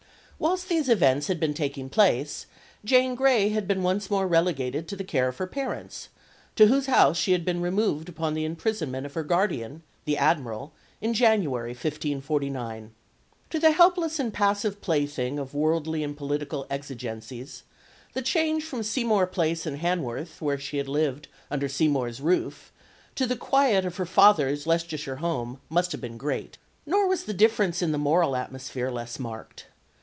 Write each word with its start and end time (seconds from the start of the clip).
Whilst 0.43 0.67
these 0.69 0.89
events 0.89 1.27
had 1.27 1.39
been 1.39 1.53
taking 1.53 1.87
place 1.87 2.47
Jane 2.83 3.13
Grey 3.13 3.49
had 3.49 3.67
been 3.67 3.83
once 3.83 4.09
more 4.09 4.25
relegated 4.27 4.87
to 4.87 4.95
the 4.95 5.03
care 5.03 5.27
of 5.27 5.37
her 5.37 5.45
parents, 5.45 6.09
to 6.55 6.65
whose 6.65 6.87
house 6.87 7.15
she 7.15 7.33
had 7.33 7.45
been 7.45 7.61
removed 7.61 8.09
upon 8.09 8.33
the 8.33 8.43
imprisonment 8.43 9.05
of 9.05 9.13
her 9.13 9.21
guardian, 9.21 9.83
the 10.05 10.17
Admiral, 10.17 10.73
in 10.99 11.13
January, 11.13 11.73
1549. 11.73 12.91
To 13.51 13.59
the 13.59 13.69
helpless 13.69 14.17
and 14.17 14.33
passive 14.33 14.81
plaything 14.81 15.37
of 15.37 15.53
worldly 15.53 16.03
and 16.03 16.17
political 16.17 16.65
exigencies, 16.71 17.61
the 18.13 18.23
change 18.23 18.63
from 18.63 18.81
Seymour 18.81 19.27
Place 19.27 19.67
and 19.67 19.77
Hanworth, 19.77 20.41
where 20.41 20.57
she 20.57 20.77
had 20.77 20.87
lived 20.87 21.27
under 21.51 21.69
Seymour's 21.69 22.19
roof, 22.19 22.71
to 23.13 23.27
the 23.27 23.35
quiet 23.37 23.85
of 23.85 23.97
her 23.97 24.07
father's 24.07 24.65
Leicestershire 24.65 25.17
home, 25.17 25.61
must 25.69 25.91
have 25.91 26.01
been 26.01 26.17
great. 26.17 26.57
Nor 26.87 27.07
was 27.07 27.25
the 27.25 27.33
difference 27.35 27.83
in 27.83 27.91
the 27.91 27.99
moral 27.99 28.35
atmosphere 28.35 28.89
less 28.89 29.19
marked. 29.19 29.67